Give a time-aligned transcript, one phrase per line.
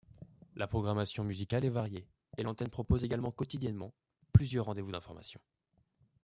[0.55, 3.93] La programmation musicale est variée et l'antenne propose également quotidiennement
[4.33, 5.41] plusieurs rendez-vous d'informations.